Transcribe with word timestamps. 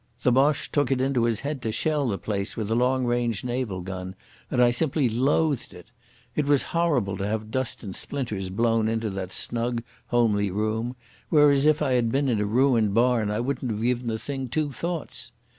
The 0.23 0.31
Boche 0.31 0.71
took 0.71 0.91
it 0.91 0.99
into 0.99 1.25
his 1.25 1.41
head 1.41 1.61
to 1.61 1.71
shell 1.71 2.07
the 2.07 2.17
place 2.17 2.57
with 2.57 2.71
a 2.71 2.75
long 2.75 3.05
range 3.05 3.43
naval 3.43 3.81
gun, 3.81 4.15
and 4.49 4.59
I 4.59 4.71
simply 4.71 5.07
loathed 5.07 5.75
it. 5.75 5.91
It 6.35 6.45
was 6.47 6.63
horrible 6.73 7.17
to 7.17 7.27
have 7.27 7.51
dust 7.51 7.83
and 7.83 7.95
splinters 7.95 8.49
blown 8.49 8.87
into 8.87 9.11
that 9.11 9.31
snug, 9.31 9.83
homely 10.07 10.49
room, 10.49 10.95
whereas 11.29 11.67
if 11.67 11.83
I 11.83 11.91
had 11.91 12.11
been 12.11 12.29
in 12.29 12.41
a 12.41 12.45
ruined 12.47 12.95
barn 12.95 13.29
I 13.29 13.41
wouldn't 13.41 13.69
have 13.69 13.81
given 13.83 14.07
the 14.07 14.17
thing 14.17 14.49
two 14.49 14.71
thoughts. 14.71 15.33